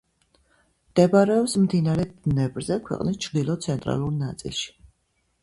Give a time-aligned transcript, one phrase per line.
[0.93, 4.67] მდებარეობს მდინარე დნეპრზე ქვეყნის ჩრდილო-ცენტრალურ ნაწილში.